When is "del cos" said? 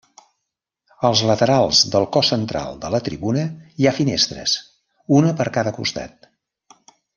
1.95-2.31